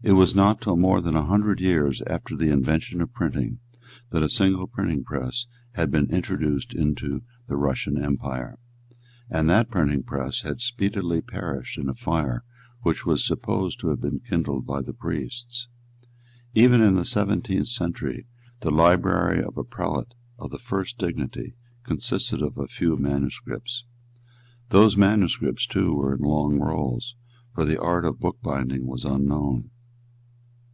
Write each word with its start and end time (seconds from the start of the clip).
It 0.00 0.12
was 0.12 0.32
not 0.32 0.60
till 0.60 0.76
more 0.76 1.00
than 1.00 1.16
a 1.16 1.24
hundred 1.26 1.58
years 1.58 2.02
after 2.02 2.36
the 2.36 2.50
invention 2.52 3.00
of 3.02 3.12
printing 3.12 3.58
that 4.10 4.22
a 4.22 4.28
single 4.28 4.68
printing 4.68 5.02
press 5.02 5.48
had 5.72 5.90
been 5.90 6.08
introduced 6.12 6.72
into 6.72 7.24
the 7.48 7.56
Russian 7.56 8.00
empire; 8.00 8.60
and 9.28 9.50
that 9.50 9.72
printing 9.72 10.04
press 10.04 10.42
had 10.42 10.60
speedily 10.60 11.20
perished 11.20 11.76
in 11.78 11.88
a 11.88 11.96
fire 11.96 12.44
which 12.82 13.04
was 13.04 13.26
supposed 13.26 13.80
to 13.80 13.88
have 13.88 14.00
been 14.00 14.20
kindled 14.20 14.64
by 14.64 14.82
the 14.82 14.92
priests. 14.92 15.66
Even 16.54 16.80
in 16.80 16.94
the 16.94 17.04
seventeenth 17.04 17.66
century 17.66 18.26
the 18.60 18.70
library 18.70 19.42
of 19.42 19.58
a 19.58 19.64
prelate 19.64 20.14
of 20.38 20.52
the 20.52 20.60
first 20.60 20.96
dignity 20.98 21.56
consisted 21.82 22.40
of 22.40 22.56
a 22.56 22.68
few 22.68 22.96
manuscripts. 22.96 23.82
Those 24.68 24.96
manuscripts 24.96 25.66
too 25.66 25.92
were 25.92 26.14
in 26.14 26.20
long 26.22 26.60
rolls; 26.60 27.16
for 27.52 27.64
the 27.64 27.80
art 27.80 28.04
of 28.04 28.20
bookbinding 28.20 28.86
was 28.86 29.04
unknown. 29.04 29.70